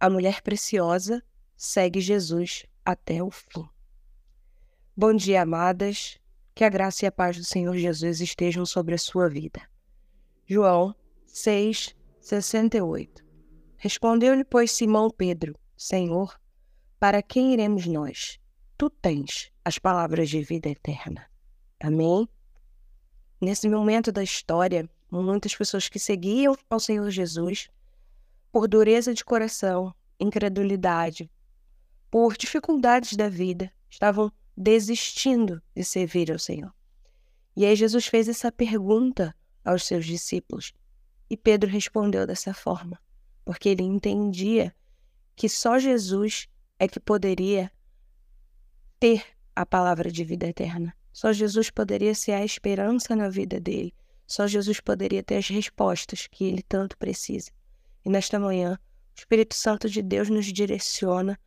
[0.00, 1.22] a mulher preciosa
[1.54, 3.68] segue Jesus até o fim.
[4.96, 6.18] Bom dia, amadas.
[6.54, 9.60] Que a graça e a paz do Senhor Jesus estejam sobre a sua vida.
[10.46, 10.94] João
[11.26, 13.24] 6, 68
[13.76, 16.38] Respondeu-lhe, pois, Simão Pedro: Senhor,
[16.98, 18.38] para quem iremos nós?
[18.76, 21.30] Tu tens as palavras de vida eterna.
[21.78, 22.28] Amém?
[23.40, 27.70] Nesse momento da história, muitas pessoas que seguiam ao Senhor Jesus,
[28.52, 31.30] por dureza de coração, incredulidade,
[32.10, 36.72] por dificuldades da vida, estavam desistindo de servir ao Senhor.
[37.56, 39.34] E aí Jesus fez essa pergunta
[39.64, 40.72] aos seus discípulos
[41.28, 42.98] e Pedro respondeu dessa forma,
[43.44, 44.74] porque ele entendia
[45.36, 47.70] que só Jesus é que poderia
[48.98, 50.94] ter a palavra de vida eterna.
[51.12, 53.94] Só Jesus poderia ser a esperança na vida dele.
[54.26, 57.50] Só Jesus poderia ter as respostas que ele tanto precisa.
[58.04, 58.78] E nesta manhã,
[59.16, 61.38] o Espírito Santo de Deus nos direciona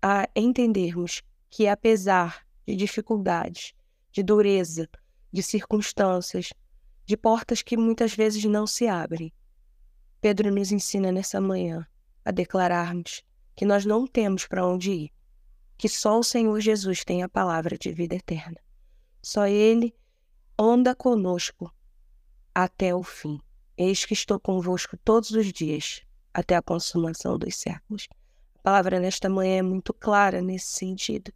[0.00, 3.74] a entendermos que, apesar de dificuldades,
[4.10, 4.88] de dureza,
[5.32, 6.52] de circunstâncias,
[7.04, 9.32] de portas que muitas vezes não se abrem,
[10.20, 11.86] Pedro nos ensina nessa manhã
[12.24, 13.22] a declararmos
[13.56, 15.12] que nós não temos para onde ir,
[15.76, 18.60] que só o Senhor Jesus tem a palavra de vida eterna.
[19.20, 19.94] Só Ele
[20.58, 21.72] anda conosco
[22.54, 23.40] até o fim.
[23.76, 28.06] Eis que estou convosco todos os dias, até a consumação dos séculos.
[28.56, 31.32] A palavra nesta manhã é muito clara nesse sentido,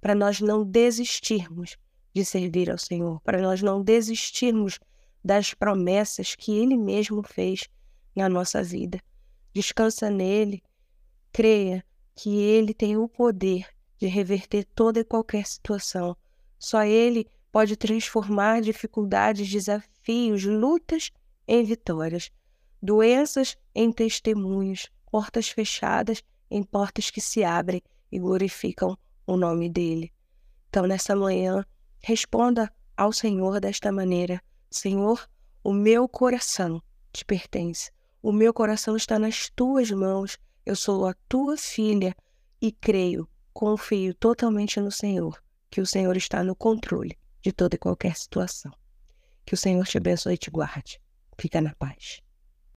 [0.00, 1.76] para nós não desistirmos
[2.14, 4.78] de servir ao Senhor, para nós não desistirmos
[5.24, 7.68] das promessas que Ele mesmo fez
[8.14, 9.00] na nossa vida.
[9.52, 10.62] Descansa nele,
[11.32, 13.66] creia que Ele tem o poder
[13.98, 16.16] de reverter toda e qualquer situação.
[16.58, 21.10] Só Ele pode transformar dificuldades, desafios, lutas
[21.48, 22.30] em vitórias,
[22.80, 27.82] doenças em testemunhos, portas fechadas em portas que se abrem
[28.12, 28.96] e glorificam
[29.26, 30.12] o nome dele.
[30.68, 31.64] Então, nessa manhã,
[32.00, 35.28] responda ao Senhor desta maneira: Senhor,
[35.64, 36.82] o meu coração
[37.12, 37.90] te pertence.
[38.22, 40.38] O meu coração está nas tuas mãos.
[40.66, 42.14] Eu sou a tua filha
[42.60, 47.78] e creio, confio totalmente no Senhor, que o Senhor está no controle de toda e
[47.78, 48.72] qualquer situação.
[49.46, 51.00] Que o Senhor te abençoe e te guarde.
[51.40, 52.27] Fica na paz.